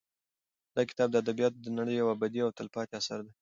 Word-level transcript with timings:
دا 0.75 0.81
کتاب 0.89 1.07
د 1.11 1.15
ادبیاتو 1.23 1.57
د 1.63 1.67
نړۍ 1.77 1.95
یو 1.97 2.07
ابدي 2.15 2.39
او 2.43 2.53
تلپاتې 2.57 2.93
اثر 2.99 3.19
دی. 3.23 3.29